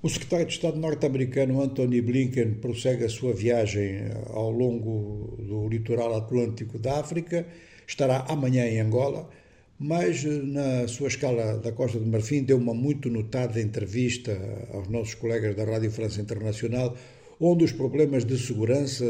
[0.00, 6.14] O secretário de Estado norte-americano Anthony Blinken prossegue a sua viagem ao longo do litoral
[6.14, 7.44] atlântico da África.
[7.84, 9.28] Estará amanhã em Angola,
[9.76, 14.38] mas na sua escala da Costa do Marfim deu uma muito notada entrevista
[14.72, 16.96] aos nossos colegas da Rádio França Internacional,
[17.40, 19.04] onde os problemas de segurança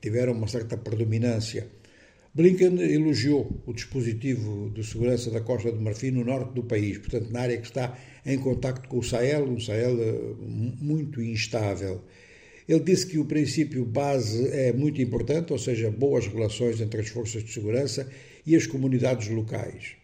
[0.00, 1.68] tiveram uma certa predominância.
[2.34, 7.30] Blinken elogiou o dispositivo de segurança da Costa do Marfim no norte do país, portanto,
[7.30, 7.94] na área que está
[8.24, 10.34] em contacto com o Sahel, um Sahel eh,
[10.80, 12.00] muito instável.
[12.66, 17.08] Ele disse que o princípio base é muito importante, ou seja, boas relações entre as
[17.08, 18.10] forças de segurança
[18.46, 19.96] e as comunidades locais.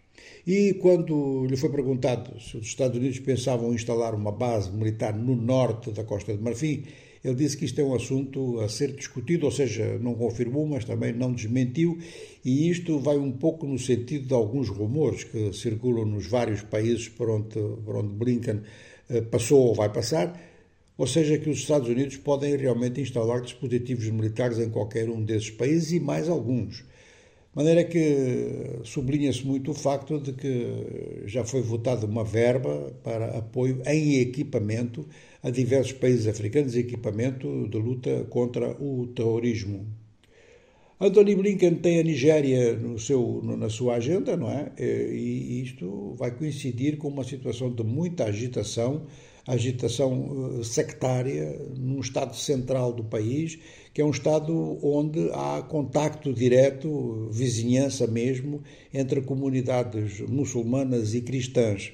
[0.47, 5.35] E quando lhe foi perguntado se os Estados Unidos pensavam instalar uma base militar no
[5.35, 6.85] norte da Costa do Marfim,
[7.25, 10.85] ele disse que isto é um assunto a ser discutido, ou seja, não confirmou, mas
[10.85, 11.99] também não desmentiu,
[12.45, 17.09] e isto vai um pouco no sentido de alguns rumores que circulam nos vários países
[17.09, 18.61] por onde, por onde Blinken
[19.11, 20.39] eh, passou ou vai passar,
[20.97, 25.51] ou seja, que os Estados Unidos podem realmente instalar dispositivos militares em qualquer um desses
[25.51, 26.85] países e mais alguns.
[27.59, 33.83] Maneira que sublinha-se muito o facto de que já foi votada uma verba para apoio
[33.85, 35.05] em equipamento
[35.43, 39.85] a diversos países africanos equipamento de luta contra o terrorismo.
[41.01, 44.71] Anthony Blinken tem a Nigéria no seu, na sua agenda, não é?
[44.79, 49.03] E isto vai coincidir com uma situação de muita agitação,
[49.49, 53.59] agitação eh, sectária num estado central do país,
[53.93, 61.93] que é um estado onde há contacto direto, vizinhança mesmo, entre comunidades muçulmanas e cristãs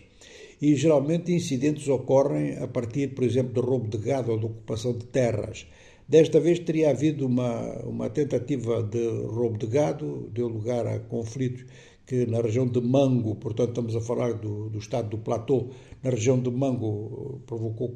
[0.60, 4.96] e geralmente incidentes ocorrem a partir, por exemplo, de roubo de gado ou de ocupação
[4.96, 5.66] de terras.
[6.08, 11.64] Desta vez teria havido uma, uma tentativa de roubo de gado, deu lugar a conflitos
[12.06, 15.68] que na região de Mango, portanto estamos a falar do, do estado do Platô,
[16.02, 17.94] na região de Mango provocou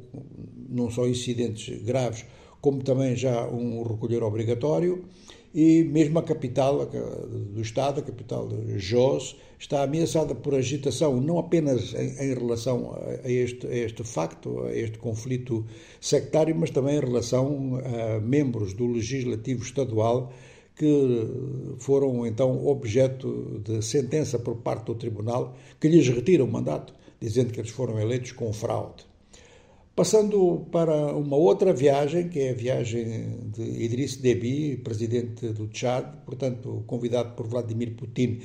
[0.69, 2.25] não só incidentes graves,
[2.61, 5.05] como também já um recolher obrigatório.
[5.53, 11.39] E mesmo a capital do Estado, a capital de Jos, está ameaçada por agitação, não
[11.39, 15.65] apenas em, em relação a este, a este facto, a este conflito
[15.99, 20.31] sectário, mas também em relação a membros do Legislativo Estadual
[20.75, 26.93] que foram então objeto de sentença por parte do Tribunal que lhes retira o mandato,
[27.19, 29.07] dizendo que eles foram eleitos com fraude.
[29.95, 36.05] Passando para uma outra viagem, que é a viagem de Idriss Deby, presidente do Tchad,
[36.25, 38.39] portanto, convidado por Vladimir Putin.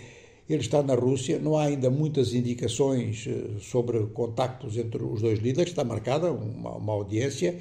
[0.49, 5.39] Ele está na Rússia, não há ainda muitas indicações eh, sobre contactos entre os dois
[5.39, 7.56] líderes, está marcada uma, uma audiência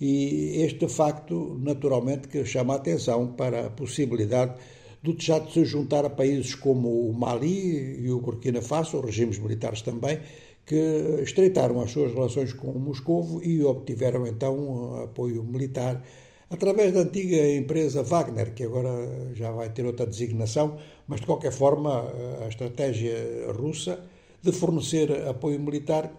[0.00, 4.54] e este facto, naturalmente, que chama a atenção para a possibilidade
[5.02, 9.82] do Tchad se juntar a países como o Mali e o Burkina Faso, regimes militares
[9.82, 10.20] também,
[10.66, 16.04] que estreitaram as suas relações com Moscou e obtiveram então apoio militar
[16.50, 18.90] através da antiga empresa Wagner, que agora
[19.34, 22.10] já vai ter outra designação, mas de qualquer forma
[22.42, 23.16] a estratégia
[23.52, 24.00] russa
[24.42, 26.12] de fornecer apoio militar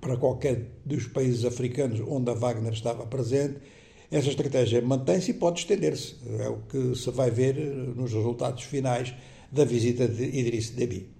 [0.00, 3.58] para qualquer dos países africanos onde a Wagner estava presente,
[4.16, 6.14] essa estratégia mantém-se e pode estender-se.
[6.38, 9.12] É o que se vai ver nos resultados finais
[9.50, 11.13] da visita de Idriss Deby.